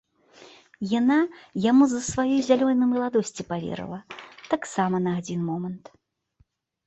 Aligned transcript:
Яна 0.99 1.15
яму 1.65 1.83
з-за 1.89 1.99
сваёй 2.05 2.39
зялёнай 2.47 2.87
маладосці 2.93 3.41
паверыла, 3.51 3.99
таксама 4.53 4.95
на 5.09 5.13
адзін 5.21 5.39
момант. 5.51 5.83